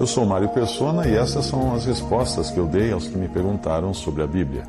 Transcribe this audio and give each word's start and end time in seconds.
Eu 0.00 0.06
sou 0.06 0.24
Mário 0.24 0.48
Persona 0.50 1.08
e 1.08 1.16
essas 1.16 1.46
são 1.46 1.74
as 1.74 1.84
respostas 1.84 2.52
que 2.52 2.58
eu 2.58 2.66
dei 2.66 2.92
aos 2.92 3.08
que 3.08 3.18
me 3.18 3.26
perguntaram 3.26 3.92
sobre 3.92 4.22
a 4.22 4.28
Bíblia. 4.28 4.62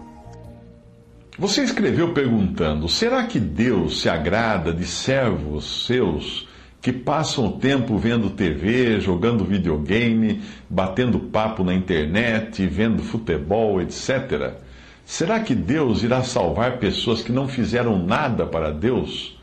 Você 1.37 1.63
escreveu 1.63 2.13
perguntando: 2.15 2.89
será 2.89 3.23
que 3.23 3.39
Deus 3.39 4.01
se 4.01 4.09
agrada 4.09 4.73
de 4.73 4.85
servos 4.85 5.85
seus 5.85 6.47
que 6.81 6.91
passam 6.91 7.45
o 7.45 7.51
tempo 7.59 7.95
vendo 7.97 8.31
TV, 8.31 8.99
jogando 8.99 9.45
videogame, 9.45 10.41
batendo 10.67 11.19
papo 11.19 11.63
na 11.63 11.75
internet, 11.75 12.65
vendo 12.65 13.03
futebol, 13.03 13.79
etc? 13.81 14.53
Será 15.05 15.39
que 15.39 15.53
Deus 15.53 16.01
irá 16.01 16.23
salvar 16.23 16.79
pessoas 16.79 17.21
que 17.21 17.31
não 17.31 17.47
fizeram 17.47 17.99
nada 17.99 18.47
para 18.47 18.71
Deus? 18.71 19.38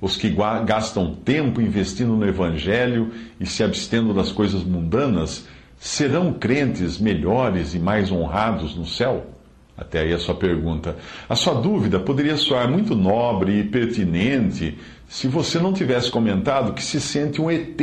Os 0.00 0.16
que 0.16 0.34
gastam 0.64 1.14
tempo 1.14 1.60
investindo 1.60 2.14
no 2.14 2.26
Evangelho 2.26 3.12
e 3.38 3.46
se 3.46 3.62
abstendo 3.62 4.14
das 4.14 4.32
coisas 4.32 4.64
mundanas, 4.64 5.46
serão 5.78 6.32
crentes 6.32 6.98
melhores 6.98 7.74
e 7.74 7.78
mais 7.78 8.10
honrados 8.10 8.74
no 8.74 8.86
céu? 8.86 9.26
Até 9.76 10.00
aí 10.00 10.12
a 10.12 10.18
sua 10.18 10.34
pergunta. 10.34 10.96
A 11.28 11.34
sua 11.34 11.54
dúvida 11.54 11.98
poderia 11.98 12.36
soar 12.36 12.70
muito 12.70 12.94
nobre 12.94 13.60
e 13.60 13.64
pertinente 13.64 14.78
se 15.08 15.26
você 15.26 15.58
não 15.58 15.72
tivesse 15.72 16.10
comentado 16.10 16.74
que 16.74 16.82
se 16.82 17.00
sente 17.00 17.40
um 17.40 17.50
ET 17.50 17.80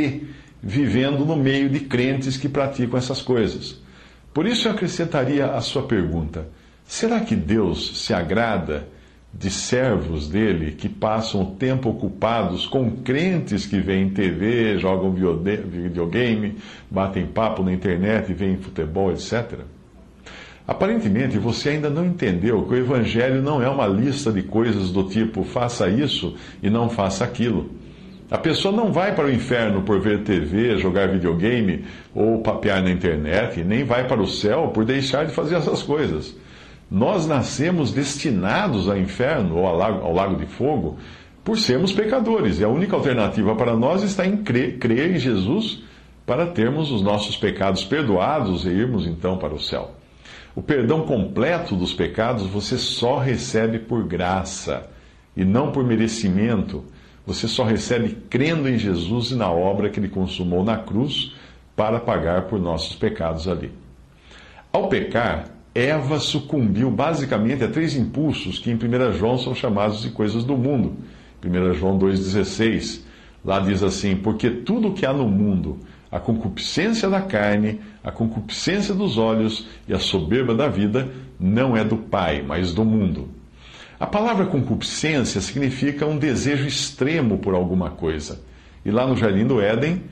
vivendo 0.62 1.24
no 1.24 1.36
meio 1.36 1.68
de 1.68 1.80
crentes 1.80 2.36
que 2.36 2.48
praticam 2.48 2.98
essas 2.98 3.20
coisas. 3.20 3.80
Por 4.32 4.46
isso 4.46 4.68
eu 4.68 4.72
acrescentaria 4.72 5.46
a 5.46 5.60
sua 5.60 5.82
pergunta: 5.82 6.48
será 6.86 7.20
que 7.20 7.34
Deus 7.34 8.04
se 8.04 8.14
agrada 8.14 8.88
de 9.32 9.50
servos 9.50 10.28
dele 10.28 10.72
que 10.72 10.88
passam 10.88 11.42
o 11.42 11.46
tempo 11.56 11.90
ocupados 11.90 12.66
com 12.66 12.90
crentes 12.90 13.66
que 13.66 13.78
veem 13.78 14.10
TV, 14.10 14.78
jogam 14.78 15.12
videogame, 15.12 16.56
batem 16.90 17.26
papo 17.26 17.62
na 17.62 17.72
internet, 17.72 18.32
veem 18.32 18.56
futebol, 18.56 19.12
etc? 19.12 19.60
Aparentemente, 20.66 21.38
você 21.38 21.70
ainda 21.70 21.88
não 21.88 22.04
entendeu 22.04 22.62
que 22.64 22.74
o 22.74 22.76
Evangelho 22.76 23.40
não 23.40 23.62
é 23.62 23.68
uma 23.68 23.86
lista 23.86 24.30
de 24.30 24.42
coisas 24.42 24.90
do 24.90 25.04
tipo 25.04 25.42
faça 25.42 25.88
isso 25.88 26.36
e 26.62 26.68
não 26.68 26.90
faça 26.90 27.24
aquilo. 27.24 27.70
A 28.30 28.36
pessoa 28.36 28.76
não 28.76 28.92
vai 28.92 29.14
para 29.14 29.24
o 29.24 29.32
inferno 29.32 29.80
por 29.80 29.98
ver 29.98 30.22
TV, 30.22 30.76
jogar 30.76 31.08
videogame 31.08 31.86
ou 32.14 32.42
papear 32.42 32.82
na 32.82 32.90
internet, 32.90 33.64
nem 33.64 33.84
vai 33.84 34.06
para 34.06 34.20
o 34.20 34.26
céu 34.26 34.68
por 34.68 34.84
deixar 34.84 35.24
de 35.24 35.32
fazer 35.32 35.54
essas 35.54 35.82
coisas. 35.82 36.36
Nós 36.90 37.26
nascemos 37.26 37.92
destinados 37.92 38.88
ao 38.88 38.96
inferno 38.96 39.58
ou 39.58 39.66
ao 39.66 39.76
lago, 39.76 40.04
ao 40.04 40.14
lago 40.14 40.36
de 40.36 40.46
fogo 40.46 40.98
por 41.44 41.58
sermos 41.58 41.92
pecadores, 41.92 42.60
e 42.60 42.64
a 42.64 42.68
única 42.68 42.94
alternativa 42.94 43.54
para 43.54 43.74
nós 43.74 44.02
está 44.02 44.26
em 44.26 44.38
crer, 44.38 44.78
crer 44.78 45.14
em 45.14 45.18
Jesus 45.18 45.82
para 46.26 46.46
termos 46.46 46.90
os 46.90 47.00
nossos 47.00 47.36
pecados 47.36 47.84
perdoados 47.84 48.66
e 48.66 48.68
irmos 48.68 49.06
então 49.06 49.38
para 49.38 49.54
o 49.54 49.60
céu. 49.60 49.92
O 50.54 50.62
perdão 50.62 51.06
completo 51.06 51.74
dos 51.76 51.94
pecados 51.94 52.46
você 52.46 52.76
só 52.76 53.18
recebe 53.18 53.78
por 53.78 54.06
graça 54.06 54.90
e 55.36 55.44
não 55.44 55.72
por 55.72 55.84
merecimento. 55.84 56.84
Você 57.24 57.46
só 57.46 57.64
recebe 57.64 58.18
crendo 58.28 58.68
em 58.68 58.76
Jesus 58.76 59.30
e 59.30 59.36
na 59.36 59.50
obra 59.50 59.88
que 59.88 60.00
ele 60.00 60.08
consumou 60.08 60.64
na 60.64 60.76
cruz 60.76 61.32
para 61.76 62.00
pagar 62.00 62.42
por 62.42 62.58
nossos 62.58 62.96
pecados 62.96 63.46
ali. 63.46 63.70
Ao 64.72 64.88
pecar, 64.88 65.57
Eva 65.74 66.18
sucumbiu 66.18 66.90
basicamente 66.90 67.62
a 67.62 67.68
três 67.68 67.94
impulsos 67.96 68.58
que 68.58 68.70
em 68.70 68.74
1 68.74 69.12
João 69.12 69.38
são 69.38 69.54
chamados 69.54 70.02
de 70.02 70.10
coisas 70.10 70.44
do 70.44 70.56
mundo. 70.56 70.96
1 71.44 71.74
João 71.74 71.98
2,16. 71.98 73.00
Lá 73.44 73.60
diz 73.60 73.82
assim: 73.82 74.16
Porque 74.16 74.50
tudo 74.50 74.92
que 74.92 75.06
há 75.06 75.12
no 75.12 75.28
mundo, 75.28 75.78
a 76.10 76.18
concupiscência 76.18 77.08
da 77.08 77.20
carne, 77.20 77.80
a 78.02 78.10
concupiscência 78.10 78.94
dos 78.94 79.18
olhos 79.18 79.68
e 79.86 79.92
a 79.92 79.98
soberba 79.98 80.54
da 80.54 80.68
vida 80.68 81.08
não 81.38 81.76
é 81.76 81.84
do 81.84 81.96
Pai, 81.96 82.42
mas 82.46 82.72
do 82.74 82.84
mundo. 82.84 83.28
A 84.00 84.06
palavra 84.06 84.46
concupiscência 84.46 85.40
significa 85.40 86.06
um 86.06 86.18
desejo 86.18 86.66
extremo 86.66 87.38
por 87.38 87.54
alguma 87.54 87.90
coisa. 87.90 88.40
E 88.84 88.90
lá 88.90 89.06
no 89.06 89.16
jardim 89.16 89.44
do 89.44 89.60
Éden, 89.60 90.02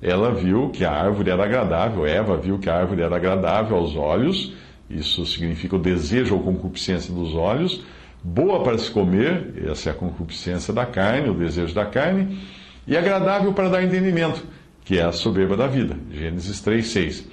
ela 0.00 0.32
viu 0.32 0.70
que 0.70 0.84
a 0.84 0.90
árvore 0.90 1.30
era 1.30 1.44
agradável, 1.44 2.06
Eva 2.06 2.36
viu 2.36 2.58
que 2.58 2.68
a 2.68 2.76
árvore 2.76 3.02
era 3.02 3.16
agradável 3.16 3.76
aos 3.76 3.96
olhos, 3.96 4.54
isso 4.88 5.24
significa 5.26 5.76
o 5.76 5.78
desejo 5.78 6.34
ou 6.34 6.42
concupiscência 6.42 7.12
dos 7.12 7.34
olhos, 7.34 7.82
boa 8.22 8.62
para 8.62 8.78
se 8.78 8.90
comer, 8.90 9.54
essa 9.70 9.90
é 9.90 9.92
a 9.92 9.94
concupiscência 9.94 10.72
da 10.72 10.86
carne, 10.86 11.30
o 11.30 11.34
desejo 11.34 11.74
da 11.74 11.86
carne, 11.86 12.38
e 12.86 12.96
agradável 12.96 13.52
para 13.52 13.68
dar 13.68 13.82
entendimento 13.82 14.44
que 14.84 14.98
é 14.98 15.02
a 15.02 15.12
soberba 15.12 15.56
da 15.56 15.66
vida. 15.66 15.96
Gênesis 16.12 16.60
3, 16.60 16.86
6. 16.86 17.28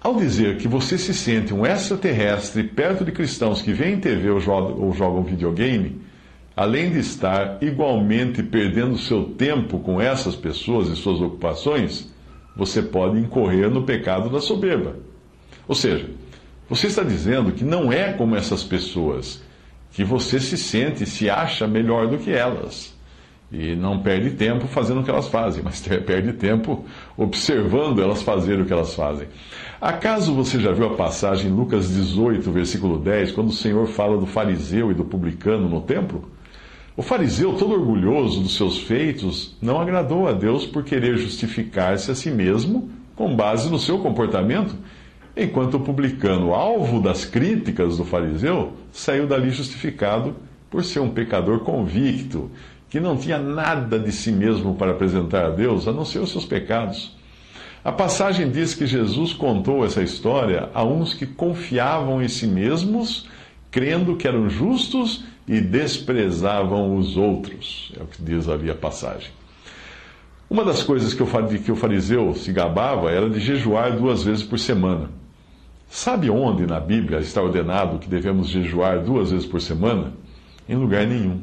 Ao 0.00 0.16
dizer 0.16 0.56
que 0.56 0.66
você 0.66 0.98
se 0.98 1.14
sente 1.14 1.54
um 1.54 1.64
extraterrestre 1.64 2.64
perto 2.64 3.04
de 3.04 3.12
cristãos 3.12 3.62
que 3.62 3.72
veem 3.72 4.00
TV 4.00 4.30
ou 4.30 4.40
jogam, 4.40 4.80
ou 4.80 4.92
jogam 4.92 5.22
videogame, 5.22 6.00
além 6.56 6.90
de 6.90 6.98
estar 6.98 7.58
igualmente 7.62 8.42
perdendo 8.42 8.98
seu 8.98 9.24
tempo 9.24 9.78
com 9.78 10.00
essas 10.00 10.34
pessoas 10.34 10.88
e 10.88 10.96
suas 10.96 11.20
ocupações, 11.20 12.10
você 12.56 12.82
pode 12.82 13.18
incorrer 13.18 13.70
no 13.70 13.84
pecado 13.84 14.28
da 14.28 14.40
soberba. 14.40 14.96
Ou 15.68 15.74
seja, 15.74 16.10
você 16.74 16.86
está 16.86 17.02
dizendo 17.02 17.52
que 17.52 17.64
não 17.64 17.92
é 17.92 18.14
como 18.14 18.34
essas 18.34 18.64
pessoas, 18.64 19.42
que 19.90 20.02
você 20.02 20.40
se 20.40 20.56
sente 20.56 21.04
se 21.04 21.28
acha 21.28 21.66
melhor 21.66 22.06
do 22.08 22.16
que 22.16 22.30
elas. 22.30 22.96
E 23.52 23.76
não 23.76 23.98
perde 23.98 24.30
tempo 24.30 24.66
fazendo 24.66 25.00
o 25.00 25.04
que 25.04 25.10
elas 25.10 25.28
fazem, 25.28 25.60
mas 25.62 25.86
perde 26.06 26.32
tempo 26.32 26.86
observando 27.14 28.02
elas 28.02 28.22
fazerem 28.22 28.62
o 28.62 28.64
que 28.64 28.72
elas 28.72 28.94
fazem. 28.94 29.28
Acaso 29.78 30.34
você 30.34 30.58
já 30.58 30.72
viu 30.72 30.86
a 30.86 30.94
passagem 30.96 31.50
em 31.50 31.54
Lucas 31.54 31.90
18, 31.94 32.50
versículo 32.50 32.98
10, 32.98 33.32
quando 33.32 33.48
o 33.48 33.52
Senhor 33.52 33.86
fala 33.86 34.16
do 34.16 34.24
fariseu 34.24 34.90
e 34.90 34.94
do 34.94 35.04
publicano 35.04 35.68
no 35.68 35.82
templo? 35.82 36.30
O 36.96 37.02
fariseu, 37.02 37.52
todo 37.52 37.74
orgulhoso 37.74 38.40
dos 38.40 38.56
seus 38.56 38.78
feitos, 38.78 39.54
não 39.60 39.78
agradou 39.78 40.26
a 40.26 40.32
Deus 40.32 40.64
por 40.64 40.84
querer 40.84 41.18
justificar-se 41.18 42.10
a 42.10 42.14
si 42.14 42.30
mesmo 42.30 42.90
com 43.14 43.36
base 43.36 43.70
no 43.70 43.78
seu 43.78 43.98
comportamento, 43.98 44.74
enquanto 45.36 45.74
o 45.74 45.80
publicano, 45.80 46.54
alvo 46.54 47.00
das 47.00 47.24
críticas 47.24 47.96
do 47.96 48.04
fariseu, 48.04 48.72
saiu 48.92 49.26
dali 49.26 49.50
justificado 49.50 50.36
por 50.70 50.84
ser 50.84 51.00
um 51.00 51.10
pecador 51.10 51.60
convicto 51.60 52.50
que 52.88 53.00
não 53.00 53.16
tinha 53.16 53.38
nada 53.38 53.98
de 53.98 54.12
si 54.12 54.30
mesmo 54.30 54.74
para 54.74 54.90
apresentar 54.90 55.46
a 55.46 55.50
Deus, 55.50 55.88
a 55.88 55.92
não 55.92 56.04
ser 56.04 56.18
os 56.18 56.30
seus 56.30 56.44
pecados. 56.44 57.16
A 57.82 57.90
passagem 57.90 58.50
diz 58.50 58.74
que 58.74 58.86
Jesus 58.86 59.32
contou 59.32 59.84
essa 59.84 60.02
história 60.02 60.68
a 60.74 60.84
uns 60.84 61.14
que 61.14 61.26
confiavam 61.26 62.22
em 62.22 62.28
si 62.28 62.46
mesmos, 62.46 63.26
crendo 63.70 64.14
que 64.16 64.28
eram 64.28 64.48
justos 64.48 65.24
e 65.48 65.60
desprezavam 65.60 66.94
os 66.96 67.16
outros. 67.16 67.92
É 67.98 68.02
o 68.02 68.06
que 68.06 68.22
diz 68.22 68.48
ali 68.48 68.70
a 68.70 68.74
passagem. 68.74 69.30
Uma 70.48 70.64
das 70.64 70.82
coisas 70.82 71.14
que 71.14 71.22
o 71.22 71.76
fariseu 71.76 72.34
se 72.34 72.52
gabava 72.52 73.10
era 73.10 73.30
de 73.30 73.40
jejuar 73.40 73.96
duas 73.96 74.22
vezes 74.22 74.42
por 74.44 74.58
semana. 74.58 75.21
Sabe 75.94 76.30
onde 76.30 76.64
na 76.66 76.80
Bíblia 76.80 77.18
está 77.18 77.42
ordenado 77.42 77.98
que 77.98 78.08
devemos 78.08 78.48
jejuar 78.48 79.00
duas 79.00 79.30
vezes 79.30 79.46
por 79.46 79.60
semana? 79.60 80.14
Em 80.66 80.74
lugar 80.74 81.06
nenhum. 81.06 81.42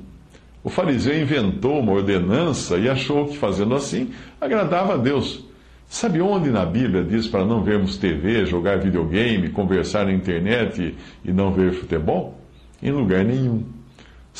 O 0.63 0.71
fariseu 0.71 1.21
inventou 1.21 1.79
uma 1.79 1.91
ordenança 1.91 2.75
e 2.79 2.89
achou 2.89 3.27
que 3.27 3.37
fazendo 3.37 3.75
assim 3.75 4.09
agradava 4.41 4.95
a 4.95 4.97
Deus. 4.97 5.45
Sabe 5.87 6.19
onde 6.19 6.49
na 6.49 6.65
Bíblia 6.65 7.03
diz 7.03 7.27
para 7.27 7.45
não 7.45 7.61
vermos 7.61 7.97
TV, 7.97 8.43
jogar 8.47 8.79
videogame, 8.79 9.49
conversar 9.49 10.07
na 10.07 10.13
internet 10.13 10.97
e 11.23 11.31
não 11.31 11.53
ver 11.53 11.71
futebol? 11.71 12.35
Em 12.81 12.91
lugar 12.91 13.23
nenhum. 13.23 13.63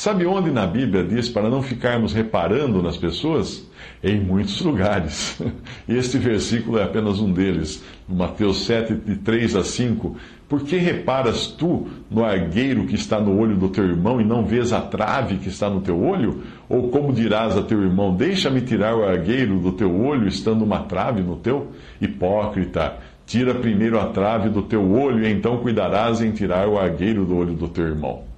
Sabe 0.00 0.24
onde 0.24 0.50
na 0.50 0.66
Bíblia 0.66 1.04
diz 1.04 1.28
para 1.28 1.50
não 1.50 1.60
ficarmos 1.60 2.14
reparando 2.14 2.82
nas 2.82 2.96
pessoas? 2.96 3.68
Em 4.02 4.18
muitos 4.18 4.58
lugares. 4.62 5.38
Este 5.86 6.16
versículo 6.16 6.78
é 6.78 6.84
apenas 6.84 7.20
um 7.20 7.30
deles. 7.30 7.84
Mateus 8.08 8.64
7, 8.64 8.94
de 8.94 9.16
3 9.16 9.56
a 9.56 9.62
5. 9.62 10.16
Por 10.48 10.62
que 10.62 10.78
reparas 10.78 11.48
tu 11.48 11.86
no 12.10 12.24
argueiro 12.24 12.86
que 12.86 12.94
está 12.94 13.20
no 13.20 13.38
olho 13.38 13.58
do 13.58 13.68
teu 13.68 13.84
irmão 13.84 14.18
e 14.18 14.24
não 14.24 14.42
vês 14.42 14.72
a 14.72 14.80
trave 14.80 15.36
que 15.36 15.50
está 15.50 15.68
no 15.68 15.82
teu 15.82 16.02
olho? 16.02 16.44
Ou 16.66 16.88
como 16.88 17.12
dirás 17.12 17.54
a 17.54 17.62
teu 17.62 17.82
irmão: 17.82 18.16
Deixa-me 18.16 18.62
tirar 18.62 18.96
o 18.96 19.04
argueiro 19.04 19.58
do 19.58 19.72
teu 19.72 19.94
olho, 19.94 20.26
estando 20.26 20.64
uma 20.64 20.78
trave 20.78 21.20
no 21.20 21.36
teu? 21.36 21.72
Hipócrita, 22.00 22.96
tira 23.26 23.54
primeiro 23.54 24.00
a 24.00 24.06
trave 24.06 24.48
do 24.48 24.62
teu 24.62 24.92
olho, 24.92 25.22
e 25.22 25.30
então 25.30 25.58
cuidarás 25.58 26.22
em 26.22 26.30
tirar 26.30 26.66
o 26.66 26.78
argueiro 26.78 27.26
do 27.26 27.36
olho 27.36 27.52
do 27.52 27.68
teu 27.68 27.84
irmão. 27.86 28.29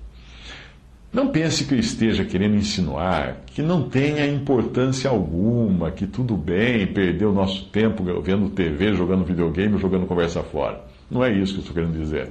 Não 1.13 1.29
pense 1.29 1.67
que 1.67 1.75
eu 1.75 1.79
esteja 1.79 2.25
querendo 2.25 2.57
insinuar 2.57 3.43
que 3.45 3.61
não 3.61 3.87
tenha 3.87 4.27
importância 4.27 5.11
alguma, 5.11 5.91
que 5.91 6.07
tudo 6.07 6.35
bem 6.39 6.87
perder 6.87 7.27
o 7.27 7.35
nosso 7.35 7.67
tempo 7.67 8.03
vendo 8.23 8.49
TV, 8.49 8.95
jogando 8.95 9.23
videogame, 9.23 9.77
jogando 9.77 10.07
conversa 10.07 10.43
fora. 10.43 10.83
Não 11.11 11.23
é 11.23 11.31
isso 11.31 11.53
que 11.53 11.59
eu 11.59 11.61
estou 11.61 11.75
querendo 11.75 11.99
dizer. 11.99 12.31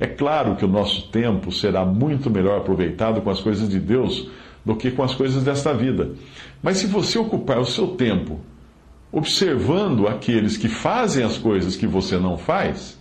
É 0.00 0.08
claro 0.08 0.56
que 0.56 0.64
o 0.64 0.68
nosso 0.68 1.08
tempo 1.08 1.52
será 1.52 1.86
muito 1.86 2.28
melhor 2.28 2.58
aproveitado 2.58 3.20
com 3.20 3.30
as 3.30 3.38
coisas 3.38 3.68
de 3.68 3.78
Deus 3.78 4.28
do 4.64 4.74
que 4.74 4.90
com 4.90 5.04
as 5.04 5.14
coisas 5.14 5.44
desta 5.44 5.72
vida. 5.72 6.10
Mas 6.60 6.78
se 6.78 6.88
você 6.88 7.20
ocupar 7.20 7.60
o 7.60 7.64
seu 7.64 7.88
tempo 7.88 8.40
observando 9.12 10.08
aqueles 10.08 10.56
que 10.56 10.68
fazem 10.68 11.24
as 11.24 11.38
coisas 11.38 11.76
que 11.76 11.86
você 11.86 12.18
não 12.18 12.36
faz, 12.36 13.00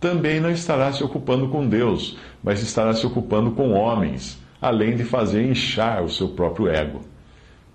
também 0.00 0.40
não 0.40 0.50
estará 0.50 0.92
se 0.92 1.04
ocupando 1.04 1.46
com 1.48 1.64
Deus, 1.64 2.18
mas 2.42 2.60
estará 2.60 2.92
se 2.92 3.06
ocupando 3.06 3.52
com 3.52 3.70
homens 3.70 4.36
além 4.60 4.96
de 4.96 5.04
fazer 5.04 5.48
inchar 5.48 6.02
o 6.02 6.10
seu 6.10 6.28
próprio 6.28 6.68
ego. 6.68 7.00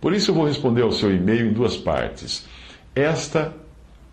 Por 0.02 0.14
isso 0.14 0.32
eu 0.32 0.36
vou 0.36 0.46
responder 0.46 0.82
ao 0.82 0.92
seu 0.92 1.14
e-mail 1.16 1.48
em 1.48 1.54
duas 1.54 1.78
partes. 1.78 2.46
Esta 2.94 3.54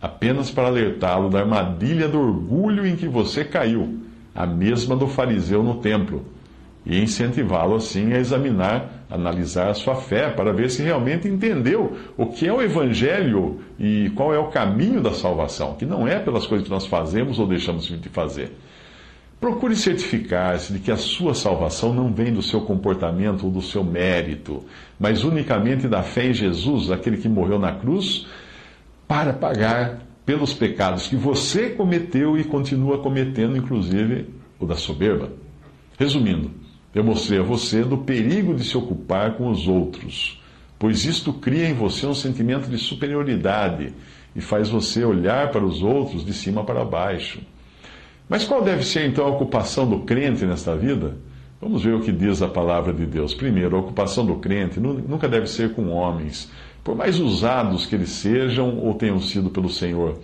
apenas 0.01 0.51
para 0.51 0.69
alertá-lo 0.69 1.29
da 1.29 1.41
armadilha 1.41 2.09
do 2.09 2.19
orgulho 2.19 2.87
em 2.87 2.97
que 2.97 3.07
você 3.07 3.45
caiu, 3.45 3.99
a 4.35 4.47
mesma 4.47 4.97
do 4.97 5.07
fariseu 5.07 5.63
no 5.63 5.75
templo, 5.77 6.25
e 6.87 6.99
incentivá-lo 6.99 7.75
assim 7.75 8.13
a 8.13 8.19
examinar, 8.19 9.05
analisar 9.11 9.69
a 9.69 9.75
sua 9.75 9.97
fé 9.97 10.31
para 10.31 10.53
ver 10.53 10.71
se 10.71 10.83
realmente 10.83 11.29
entendeu 11.29 11.97
o 12.17 12.27
que 12.27 12.47
é 12.49 12.53
o 12.53 12.63
evangelho 12.63 13.61
e 13.79 14.11
qual 14.15 14.33
é 14.33 14.39
o 14.39 14.49
caminho 14.49 15.03
da 15.03 15.13
salvação, 15.13 15.75
que 15.75 15.85
não 15.85 16.09
é 16.09 16.19
pelas 16.19 16.47
coisas 16.47 16.67
que 16.67 16.73
nós 16.73 16.87
fazemos 16.87 17.39
ou 17.39 17.47
deixamos 17.47 17.85
de 17.85 18.09
fazer. 18.09 18.57
Procure 19.41 19.75
certificar-se 19.75 20.71
de 20.71 20.79
que 20.81 20.91
a 20.91 20.99
sua 20.99 21.35
salvação 21.35 21.95
não 21.95 22.13
vem 22.13 22.31
do 22.31 22.43
seu 22.43 22.61
comportamento 22.61 23.45
ou 23.47 23.51
do 23.51 23.63
seu 23.63 23.83
mérito, 23.83 24.63
mas 24.99 25.25
unicamente 25.25 25.89
da 25.89 26.03
fé 26.03 26.27
em 26.27 26.35
Jesus, 26.35 26.91
aquele 26.91 27.17
que 27.17 27.29
morreu 27.29 27.59
na 27.59 27.73
cruz, 27.73 28.27
para 29.09 29.33
pagar 29.33 30.03
pelos 30.27 30.53
pecados 30.53 31.09
que 31.09 31.17
você 31.17 31.71
cometeu 31.71 32.39
e 32.39 32.45
continua 32.45 32.99
cometendo, 32.99 33.57
inclusive 33.57 34.29
o 34.59 34.67
da 34.67 34.77
soberba. 34.77 35.33
Resumindo, 35.99 36.51
eu 36.95 37.03
mostrei 37.03 37.41
a 37.41 37.43
você 37.43 37.83
do 37.83 37.97
perigo 37.97 38.55
de 38.55 38.63
se 38.63 38.77
ocupar 38.77 39.39
com 39.39 39.49
os 39.49 39.67
outros, 39.67 40.39
pois 40.79 41.07
isto 41.07 41.33
cria 41.33 41.67
em 41.67 41.75
você 41.75 42.07
um 42.07 42.15
sentimento 42.15 42.69
de 42.69 42.77
superioridade 42.77 43.95
e 44.37 44.41
faz 44.43 44.69
você 44.69 45.03
olhar 45.03 45.51
para 45.51 45.65
os 45.65 45.83
outros 45.83 46.27
de 46.27 46.35
cima 46.35 46.63
para 46.63 46.85
baixo. 46.85 47.41
Mas 48.31 48.45
qual 48.45 48.63
deve 48.63 48.85
ser 48.85 49.07
então 49.07 49.27
a 49.27 49.29
ocupação 49.29 49.91
do 49.91 49.99
crente 49.99 50.45
nesta 50.45 50.77
vida? 50.77 51.17
Vamos 51.61 51.83
ver 51.83 51.97
o 51.97 52.01
que 52.01 52.13
diz 52.13 52.41
a 52.41 52.47
palavra 52.47 52.93
de 52.93 53.05
Deus. 53.05 53.35
Primeiro, 53.35 53.75
a 53.75 53.81
ocupação 53.81 54.25
do 54.25 54.37
crente 54.37 54.79
nunca 54.79 55.29
deve 55.29 55.49
ser 55.49 55.73
com 55.73 55.89
homens, 55.89 56.49
por 56.85 56.95
mais 56.95 57.19
usados 57.19 57.87
que 57.87 57.95
eles 57.97 58.11
sejam 58.11 58.79
ou 58.79 58.95
tenham 58.95 59.19
sido 59.19 59.51
pelo 59.51 59.69
Senhor. 59.69 60.17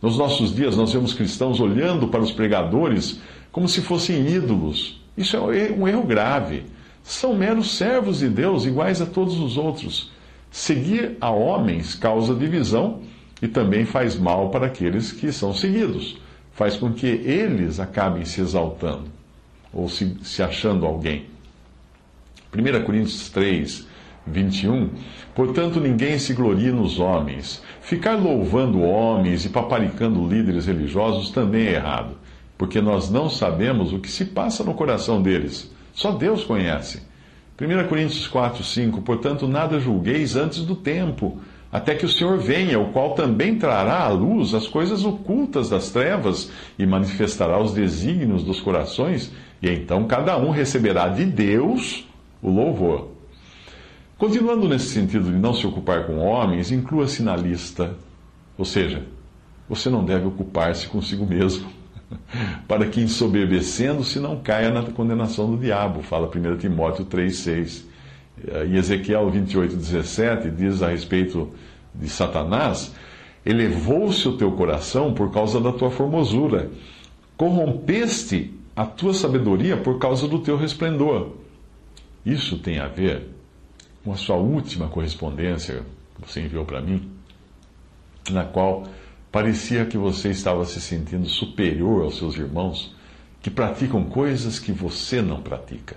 Nos 0.00 0.16
nossos 0.16 0.54
dias, 0.54 0.76
nós 0.76 0.92
vemos 0.92 1.12
cristãos 1.12 1.58
olhando 1.58 2.06
para 2.06 2.20
os 2.20 2.30
pregadores 2.30 3.20
como 3.50 3.68
se 3.68 3.80
fossem 3.80 4.28
ídolos. 4.28 5.02
Isso 5.16 5.36
é 5.36 5.72
um 5.72 5.88
erro 5.88 6.04
grave. 6.04 6.62
São 7.02 7.34
meros 7.34 7.76
servos 7.76 8.20
de 8.20 8.28
Deus, 8.28 8.64
iguais 8.64 9.02
a 9.02 9.06
todos 9.06 9.40
os 9.40 9.56
outros. 9.56 10.12
Seguir 10.52 11.16
a 11.20 11.30
homens 11.30 11.96
causa 11.96 12.32
divisão 12.32 13.00
e 13.42 13.48
também 13.48 13.84
faz 13.84 14.16
mal 14.16 14.50
para 14.50 14.66
aqueles 14.66 15.10
que 15.10 15.32
são 15.32 15.52
seguidos 15.52 16.16
faz 16.60 16.76
com 16.76 16.92
que 16.92 17.06
eles 17.06 17.80
acabem 17.80 18.22
se 18.26 18.38
exaltando 18.38 19.04
ou 19.72 19.88
se, 19.88 20.14
se 20.22 20.42
achando 20.42 20.84
alguém. 20.84 21.24
1 22.54 22.84
Coríntios 22.84 23.30
3, 23.30 23.86
21. 24.26 24.90
Portanto, 25.34 25.80
ninguém 25.80 26.18
se 26.18 26.34
glorie 26.34 26.70
nos 26.70 27.00
homens. 27.00 27.62
Ficar 27.80 28.16
louvando 28.16 28.82
homens 28.82 29.46
e 29.46 29.48
paparicando 29.48 30.28
líderes 30.28 30.66
religiosos 30.66 31.30
também 31.30 31.66
é 31.66 31.76
errado, 31.76 32.18
porque 32.58 32.78
nós 32.78 33.08
não 33.08 33.30
sabemos 33.30 33.94
o 33.94 33.98
que 33.98 34.10
se 34.10 34.26
passa 34.26 34.62
no 34.62 34.74
coração 34.74 35.22
deles. 35.22 35.72
Só 35.94 36.12
Deus 36.12 36.44
conhece. 36.44 37.00
1 37.58 37.88
Coríntios 37.88 38.28
4, 38.28 38.62
5. 38.62 39.00
Portanto, 39.00 39.48
nada 39.48 39.80
julgueis 39.80 40.36
antes 40.36 40.60
do 40.60 40.76
tempo 40.76 41.40
até 41.72 41.94
que 41.94 42.04
o 42.04 42.08
Senhor 42.08 42.36
venha, 42.38 42.80
o 42.80 42.90
qual 42.92 43.14
também 43.14 43.56
trará 43.56 44.00
à 44.00 44.08
luz 44.08 44.54
as 44.54 44.66
coisas 44.66 45.04
ocultas 45.04 45.68
das 45.70 45.90
trevas 45.90 46.50
e 46.78 46.84
manifestará 46.84 47.60
os 47.62 47.72
desígnios 47.72 48.42
dos 48.42 48.60
corações, 48.60 49.32
e 49.62 49.70
então 49.70 50.04
cada 50.06 50.36
um 50.36 50.50
receberá 50.50 51.08
de 51.08 51.24
Deus 51.24 52.08
o 52.42 52.50
louvor. 52.50 53.08
Continuando 54.18 54.68
nesse 54.68 54.88
sentido 54.88 55.30
de 55.30 55.38
não 55.38 55.54
se 55.54 55.66
ocupar 55.66 56.06
com 56.06 56.18
homens, 56.18 56.72
inclua-se 56.72 57.22
na 57.22 57.36
lista. 57.36 57.94
Ou 58.58 58.64
seja, 58.64 59.04
você 59.68 59.88
não 59.88 60.04
deve 60.04 60.26
ocupar-se 60.26 60.88
consigo 60.88 61.24
mesmo, 61.24 61.70
para 62.66 62.86
que 62.86 63.00
ensoberbecendo-se 63.00 64.18
não 64.18 64.40
caia 64.40 64.70
na 64.70 64.82
condenação 64.82 65.50
do 65.50 65.56
diabo, 65.56 66.02
fala 66.02 66.28
1 66.28 66.58
Timóteo 66.58 67.06
3,6. 67.06 67.89
E 68.68 68.76
Ezequiel 68.76 69.30
28, 69.30 69.76
17 69.76 70.50
diz 70.50 70.82
a 70.82 70.88
respeito 70.88 71.50
de 71.94 72.08
Satanás: 72.08 72.94
Elevou-se 73.44 74.26
o 74.28 74.36
teu 74.36 74.52
coração 74.52 75.12
por 75.12 75.30
causa 75.32 75.60
da 75.60 75.72
tua 75.72 75.90
formosura, 75.90 76.70
corrompeste 77.36 78.54
a 78.74 78.86
tua 78.86 79.12
sabedoria 79.12 79.76
por 79.76 79.98
causa 79.98 80.26
do 80.26 80.38
teu 80.38 80.56
resplendor. 80.56 81.32
Isso 82.24 82.58
tem 82.58 82.78
a 82.78 82.86
ver 82.86 83.28
com 84.04 84.12
a 84.12 84.16
sua 84.16 84.36
última 84.36 84.88
correspondência 84.88 85.82
que 86.14 86.28
você 86.28 86.40
enviou 86.40 86.64
para 86.64 86.80
mim, 86.80 87.10
na 88.30 88.44
qual 88.44 88.84
parecia 89.30 89.84
que 89.84 89.98
você 89.98 90.30
estava 90.30 90.64
se 90.64 90.80
sentindo 90.80 91.26
superior 91.26 92.04
aos 92.04 92.18
seus 92.18 92.36
irmãos 92.36 92.94
que 93.42 93.50
praticam 93.50 94.04
coisas 94.04 94.58
que 94.58 94.72
você 94.72 95.22
não 95.22 95.40
pratica. 95.40 95.96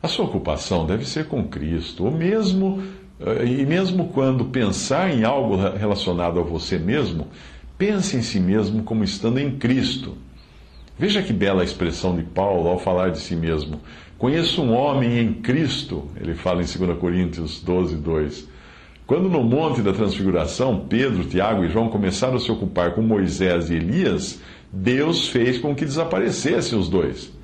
A 0.00 0.06
sua 0.06 0.26
ocupação 0.26 0.86
deve 0.86 1.04
ser 1.04 1.26
com 1.26 1.42
Cristo, 1.42 2.04
ou 2.04 2.12
mesmo, 2.12 2.80
eh, 3.18 3.44
e 3.44 3.66
mesmo 3.66 4.08
quando 4.10 4.44
pensar 4.44 5.12
em 5.12 5.24
algo 5.24 5.56
relacionado 5.56 6.38
a 6.38 6.42
você 6.42 6.78
mesmo, 6.78 7.26
pense 7.76 8.16
em 8.16 8.22
si 8.22 8.38
mesmo 8.38 8.84
como 8.84 9.02
estando 9.02 9.40
em 9.40 9.58
Cristo. 9.58 10.16
Veja 10.96 11.20
que 11.20 11.32
bela 11.32 11.64
expressão 11.64 12.16
de 12.16 12.22
Paulo 12.22 12.68
ao 12.68 12.78
falar 12.78 13.10
de 13.10 13.18
si 13.18 13.34
mesmo. 13.34 13.80
Conheço 14.16 14.62
um 14.62 14.72
homem 14.72 15.18
em 15.18 15.32
Cristo, 15.32 16.08
ele 16.20 16.36
fala 16.36 16.62
em 16.62 16.64
2 16.64 16.96
Coríntios 16.98 17.60
12, 17.60 17.96
2. 17.96 18.48
Quando 19.04 19.28
no 19.28 19.42
Monte 19.42 19.82
da 19.82 19.92
Transfiguração, 19.92 20.86
Pedro, 20.88 21.24
Tiago 21.24 21.64
e 21.64 21.68
João 21.68 21.88
começaram 21.88 22.36
a 22.36 22.40
se 22.40 22.52
ocupar 22.52 22.94
com 22.94 23.02
Moisés 23.02 23.68
e 23.68 23.74
Elias, 23.74 24.40
Deus 24.72 25.28
fez 25.28 25.58
com 25.58 25.74
que 25.74 25.84
desaparecessem 25.84 26.78
os 26.78 26.88
dois 26.88 27.36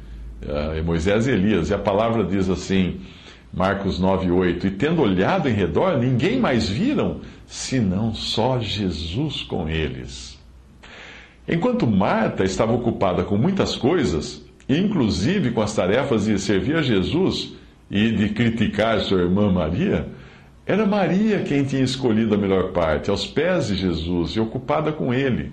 uh, 0.43 0.85
Moisés 0.85 1.27
e 1.27 1.31
Elias. 1.31 1.71
E 1.71 1.75
a 1.75 1.79
palavra 1.79 2.25
diz 2.25 2.49
assim, 2.49 3.01
Marcos 3.53 3.99
9, 3.99 4.31
8: 4.31 4.67
E 4.67 4.71
tendo 4.73 5.03
olhado 5.03 5.49
em 5.49 5.53
redor, 5.53 5.99
ninguém 5.99 6.41
mais 6.41 6.69
viram, 6.69 7.21
senão 7.47 8.15
só 8.15 8.59
Jesus 8.59 9.43
com 9.43 9.69
eles. 9.69 10.39
Enquanto 11.47 11.87
Marta 11.87 12.43
estava 12.43 12.73
ocupada 12.73 13.23
com 13.23 13.37
muitas 13.37 13.77
coisas, 13.77 14.45
inclusive 14.69 15.51
com 15.51 15.61
as 15.61 15.75
tarefas 15.75 16.25
de 16.25 16.39
servir 16.39 16.77
a 16.77 16.83
Jesus 16.83 17.55
e 17.91 18.11
de 18.11 18.31
criticar 18.31 19.01
sua 19.01 19.21
irmã 19.21 19.53
Maria, 19.53 20.09
era 20.67 20.87
Maria 20.87 21.41
quem 21.41 21.63
tinha 21.63 21.83
escolhido 21.83 22.35
a 22.35 22.39
melhor 22.39 22.73
parte, 22.73 23.11
aos 23.11 23.27
pés 23.27 23.67
de 23.67 23.77
Jesus 23.77 24.31
e 24.31 24.41
ocupada 24.41 24.91
com 24.91 25.13
ele. 25.13 25.53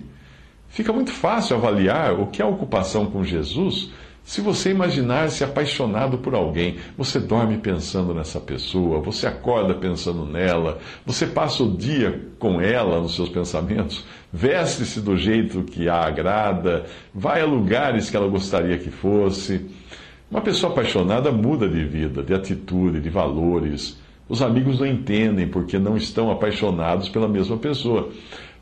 Fica 0.68 0.90
muito 0.90 1.10
fácil 1.10 1.56
avaliar 1.56 2.18
o 2.18 2.28
que 2.28 2.40
é 2.40 2.44
ocupação 2.44 3.04
com 3.04 3.22
Jesus 3.22 3.90
Se 4.24 4.40
você 4.40 4.70
imaginar-se 4.70 5.42
apaixonado 5.42 6.18
por 6.18 6.34
alguém, 6.34 6.76
você 6.96 7.18
dorme 7.18 7.58
pensando 7.58 8.14
nessa 8.14 8.38
pessoa, 8.38 9.00
você 9.00 9.26
acorda 9.26 9.74
pensando 9.74 10.24
nela, 10.24 10.78
você 11.04 11.26
passa 11.26 11.64
o 11.64 11.76
dia 11.76 12.28
com 12.38 12.60
ela 12.60 13.00
nos 13.00 13.16
seus 13.16 13.28
pensamentos, 13.28 14.04
veste-se 14.32 15.00
do 15.00 15.16
jeito 15.16 15.64
que 15.64 15.88
a 15.88 15.96
agrada, 15.96 16.86
vai 17.12 17.40
a 17.40 17.44
lugares 17.44 18.08
que 18.08 18.16
ela 18.16 18.28
gostaria 18.28 18.78
que 18.78 18.90
fosse. 18.90 19.66
Uma 20.30 20.40
pessoa 20.40 20.72
apaixonada 20.72 21.30
muda 21.32 21.68
de 21.68 21.84
vida, 21.84 22.22
de 22.22 22.32
atitude, 22.32 23.00
de 23.00 23.10
valores. 23.10 24.00
Os 24.28 24.40
amigos 24.40 24.78
não 24.78 24.86
entendem 24.86 25.48
porque 25.48 25.78
não 25.78 25.96
estão 25.96 26.30
apaixonados 26.30 27.08
pela 27.08 27.28
mesma 27.28 27.58
pessoa. 27.58 28.08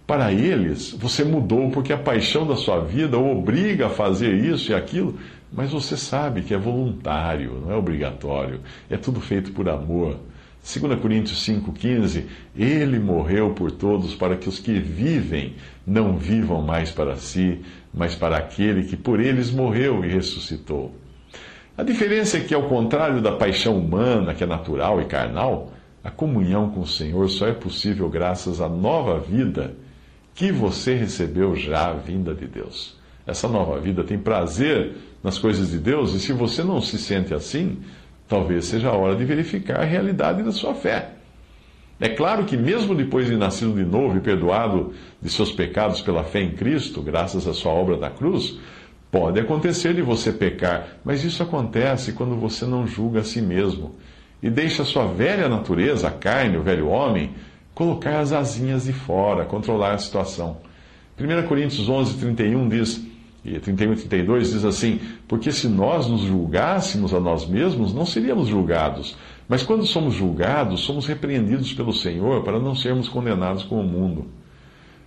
Para 0.05 0.33
eles, 0.33 0.91
você 0.99 1.23
mudou 1.23 1.71
porque 1.71 1.93
a 1.93 1.97
paixão 1.97 2.45
da 2.45 2.57
sua 2.57 2.81
vida 2.81 3.17
o 3.17 3.39
obriga 3.39 3.87
a 3.87 3.91
fazer 3.91 4.35
isso 4.35 4.73
e 4.73 4.75
aquilo, 4.75 5.17
mas 5.53 5.73
você 5.73 5.97
sabe 5.97 6.43
que 6.43 6.55
é 6.55 6.59
voluntário, 6.59 7.61
não 7.61 7.73
é 7.73 7.77
obrigatório. 7.77 8.61
É 8.89 8.97
tudo 8.97 9.21
feito 9.21 9.53
por 9.53 9.69
amor. 9.69 10.17
2 10.63 11.01
Coríntios 11.01 11.45
5,15: 11.47 12.25
Ele 12.57 12.99
morreu 12.99 13.51
por 13.51 13.73
todos 13.73 14.15
para 14.15 14.37
que 14.37 14.49
os 14.49 14.59
que 14.59 14.79
vivem 14.79 15.55
não 15.87 16.17
vivam 16.17 16.63
mais 16.63 16.91
para 16.91 17.17
si, 17.17 17.61
mas 17.93 18.15
para 18.15 18.37
aquele 18.37 18.85
que 18.85 18.97
por 18.97 19.19
eles 19.19 19.51
morreu 19.51 20.05
e 20.05 20.09
ressuscitou. 20.09 20.95
A 21.77 21.83
diferença 21.83 22.37
é 22.37 22.41
que, 22.41 22.55
ao 22.55 22.69
contrário 22.69 23.23
da 23.23 23.33
paixão 23.33 23.79
humana, 23.79 24.35
que 24.35 24.45
é 24.45 24.47
natural 24.47 25.01
e 25.01 25.07
carnal, 25.07 25.73
a 26.05 26.11
comunhão 26.11 26.71
com 26.71 26.81
o 26.81 26.87
Senhor 26.87 27.29
só 27.29 27.47
é 27.49 27.53
possível 27.53 28.09
graças 28.09 28.61
à 28.61 28.69
nova 28.69 29.19
vida 29.19 29.75
que 30.35 30.53
você 30.53 30.95
recebeu 30.95 31.57
já 31.57 31.93
vinda 31.93 32.35
de 32.35 32.47
Deus. 32.47 33.00
Essa 33.31 33.49
nova 33.49 33.79
vida 33.79 34.03
tem 34.03 34.19
prazer 34.19 34.93
nas 35.23 35.39
coisas 35.39 35.71
de 35.71 35.79
Deus, 35.79 36.15
e 36.15 36.21
se 36.21 36.33
você 36.33 36.65
não 36.65 36.81
se 36.81 36.99
sente 36.99 37.33
assim, 37.33 37.79
talvez 38.27 38.65
seja 38.65 38.89
a 38.89 38.97
hora 38.97 39.15
de 39.15 39.25
verificar 39.25 39.81
a 39.81 39.85
realidade 39.85 40.43
da 40.43 40.51
sua 40.51 40.75
fé. 40.75 41.13
É 42.01 42.09
claro 42.09 42.45
que, 42.45 42.57
mesmo 42.57 42.95
depois 42.95 43.27
de 43.27 43.37
nascido 43.37 43.75
de 43.75 43.85
novo 43.85 44.17
e 44.17 44.21
perdoado 44.21 44.93
de 45.23 45.31
seus 45.31 45.53
pecados 45.53 46.01
pela 46.01 46.25
fé 46.25 46.41
em 46.41 46.53
Cristo, 46.53 47.03
graças 47.03 47.47
à 47.47 47.53
sua 47.53 47.73
obra 47.73 47.97
da 47.97 48.11
cruz, 48.11 48.59
pode 49.13 49.39
acontecer 49.39 49.95
de 49.95 50.03
você 50.03 50.33
pecar, 50.33 50.97
mas 51.05 51.23
isso 51.23 51.43
acontece 51.43 52.13
quando 52.13 52.35
você 52.37 52.65
não 52.65 52.87
julga 52.87 53.21
a 53.21 53.25
si 53.25 53.41
mesmo 53.41 53.95
e 54.43 54.49
deixa 54.49 54.83
a 54.83 54.87
sua 54.87 55.07
velha 55.07 55.49
natureza, 55.49 56.09
a 56.09 56.11
carne, 56.11 56.57
o 56.57 56.63
velho 56.63 56.89
homem, 56.89 57.33
colocar 57.75 58.21
as 58.21 58.33
asinhas 58.33 58.85
de 58.85 58.93
fora, 58.93 59.45
controlar 59.45 59.93
a 59.93 59.99
situação. 59.99 60.59
1 61.19 61.47
Coríntios 61.47 61.89
11, 61.89 62.19
31 62.19 62.69
diz, 62.69 63.10
e 63.45 63.59
31 63.59 63.93
e 63.93 63.97
32 63.97 64.53
diz 64.53 64.65
assim: 64.65 65.01
Porque 65.27 65.51
se 65.51 65.69
nós 65.69 66.07
nos 66.07 66.23
julgássemos 66.23 67.15
a 67.15 67.21
nós 67.21 67.47
mesmos, 67.47 67.95
não 67.95 68.05
seríamos 68.05 68.49
julgados. 68.49 69.17
Mas 69.49 69.63
quando 69.63 69.85
somos 69.85 70.15
julgados, 70.15 70.81
somos 70.81 71.07
repreendidos 71.07 71.73
pelo 71.73 71.93
Senhor 71.93 72.43
para 72.45 72.59
não 72.59 72.75
sermos 72.75 73.09
condenados 73.09 73.65
com 73.65 73.81
o 73.81 73.85
mundo. 73.85 74.27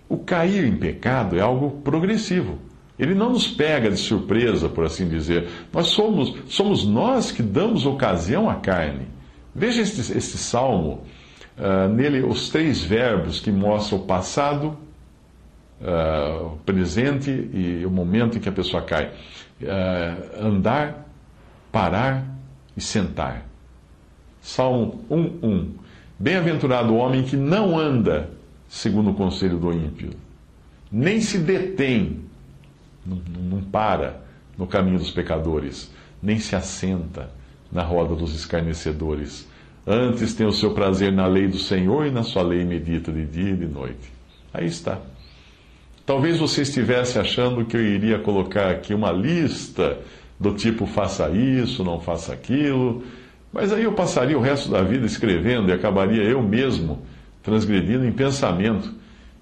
O 0.08 0.18
cair 0.18 0.64
em 0.64 0.76
pecado 0.76 1.36
é 1.36 1.40
algo 1.40 1.80
progressivo. 1.82 2.58
Ele 2.98 3.14
não 3.14 3.32
nos 3.32 3.48
pega 3.48 3.90
de 3.90 3.96
surpresa, 3.96 4.68
por 4.68 4.84
assim 4.84 5.08
dizer. 5.08 5.48
Nós 5.72 5.88
somos, 5.88 6.34
somos 6.48 6.84
nós 6.84 7.32
que 7.32 7.42
damos 7.42 7.86
ocasião 7.86 8.48
à 8.48 8.56
carne. 8.56 9.06
Veja 9.54 9.80
este, 9.82 10.00
este 10.00 10.36
salmo 10.36 11.02
Uh, 11.56 11.88
nele, 11.88 12.20
os 12.20 12.48
três 12.48 12.82
verbos 12.82 13.38
que 13.38 13.52
mostram 13.52 14.00
o 14.00 14.02
passado, 14.02 14.76
uh, 15.84 16.56
presente 16.64 17.30
e 17.30 17.84
o 17.86 17.90
momento 17.90 18.36
em 18.38 18.40
que 18.40 18.48
a 18.48 18.52
pessoa 18.52 18.82
cai: 18.82 19.12
uh, 19.62 20.46
andar, 20.46 21.06
parar 21.70 22.26
e 22.76 22.80
sentar. 22.80 23.46
Salmo 24.40 25.04
1:1. 25.10 25.68
Bem-aventurado 26.18 26.92
o 26.92 26.96
homem 26.96 27.22
que 27.22 27.36
não 27.36 27.78
anda 27.78 28.30
segundo 28.68 29.10
o 29.10 29.14
conselho 29.14 29.58
do 29.58 29.72
ímpio, 29.72 30.10
nem 30.90 31.20
se 31.20 31.38
detém, 31.38 32.20
não, 33.04 33.20
não 33.50 33.62
para 33.62 34.22
no 34.56 34.66
caminho 34.66 34.98
dos 34.98 35.10
pecadores, 35.10 35.92
nem 36.22 36.38
se 36.38 36.56
assenta 36.56 37.30
na 37.70 37.82
roda 37.82 38.14
dos 38.14 38.34
escarnecedores 38.34 39.46
Antes 39.86 40.34
tem 40.34 40.46
o 40.46 40.52
seu 40.52 40.72
prazer 40.72 41.12
na 41.12 41.26
lei 41.26 41.46
do 41.46 41.58
Senhor 41.58 42.06
e 42.06 42.10
na 42.10 42.22
sua 42.22 42.42
lei 42.42 42.64
medita 42.64 43.12
de 43.12 43.26
dia 43.26 43.50
e 43.50 43.56
de 43.56 43.66
noite. 43.66 44.10
Aí 44.52 44.66
está. 44.66 44.98
Talvez 46.06 46.38
você 46.38 46.62
estivesse 46.62 47.18
achando 47.18 47.64
que 47.64 47.76
eu 47.76 47.82
iria 47.82 48.18
colocar 48.18 48.70
aqui 48.70 48.92
uma 48.92 49.10
lista 49.10 49.98
do 50.38 50.52
tipo 50.52 50.86
faça 50.86 51.30
isso, 51.30 51.82
não 51.82 52.00
faça 52.00 52.32
aquilo, 52.32 53.02
mas 53.52 53.72
aí 53.72 53.84
eu 53.84 53.92
passaria 53.92 54.36
o 54.36 54.40
resto 54.40 54.70
da 54.70 54.82
vida 54.82 55.06
escrevendo 55.06 55.70
e 55.70 55.72
acabaria 55.72 56.22
eu 56.22 56.42
mesmo 56.42 57.02
transgredindo 57.42 58.04
em 58.04 58.12
pensamento, 58.12 58.92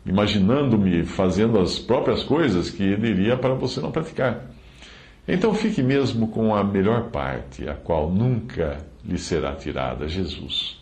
imaginando-me 0.05 1.05
fazendo 1.05 1.59
as 1.59 1.79
próprias 1.79 2.23
coisas 2.23 2.71
que 2.71 2.83
ele 2.83 3.09
iria 3.09 3.37
para 3.37 3.55
você 3.55 3.81
não 3.81 3.91
praticar. 3.91 4.51
Então 5.27 5.55
fique 5.55 5.83
mesmo 5.83 6.29
com 6.29 6.55
a 6.55 6.63
melhor 6.63 7.11
parte, 7.11 7.69
a 7.69 7.75
qual 7.75 8.11
nunca 8.11 8.79
lhe 9.05 9.19
será 9.19 9.55
tirada, 9.55 10.09
Jesus. 10.09 10.81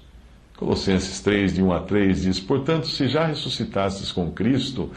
Colossenses 0.56 1.20
3, 1.20 1.54
de 1.54 1.62
1 1.62 1.72
a 1.72 1.80
3 1.80 2.22
diz: 2.22 2.40
Portanto, 2.40 2.87
se 2.87 3.08
já 3.08 3.25
ressuscitastes 3.25 4.12
com 4.12 4.30
Cristo, 4.30 4.90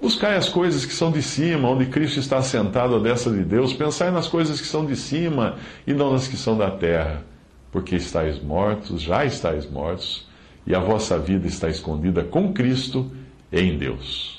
buscai 0.00 0.36
as 0.36 0.48
coisas 0.48 0.84
que 0.84 0.92
são 0.92 1.10
de 1.10 1.22
cima, 1.22 1.68
onde 1.68 1.86
Cristo 1.86 2.20
está 2.20 2.40
sentado 2.42 2.96
à 2.96 2.98
destra 2.98 3.32
de 3.32 3.44
Deus, 3.44 3.72
pensai 3.72 4.10
nas 4.10 4.28
coisas 4.28 4.60
que 4.60 4.66
são 4.66 4.86
de 4.86 4.96
cima 4.96 5.56
e 5.86 5.92
não 5.92 6.12
nas 6.12 6.28
que 6.28 6.36
são 6.36 6.56
da 6.56 6.70
terra, 6.70 7.24
porque 7.72 7.96
estáis 7.96 8.40
mortos, 8.40 9.02
já 9.02 9.24
estáis 9.24 9.68
mortos, 9.68 10.26
e 10.66 10.74
a 10.74 10.80
vossa 10.80 11.18
vida 11.18 11.46
está 11.46 11.68
escondida 11.68 12.22
com 12.22 12.52
Cristo 12.52 13.10
em 13.52 13.76
Deus. 13.76 14.38